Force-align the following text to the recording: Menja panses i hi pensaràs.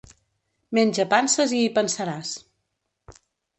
Menja 0.77 1.05
panses 1.11 1.55
i 1.59 1.61
hi 1.67 1.69
pensaràs. 1.77 2.35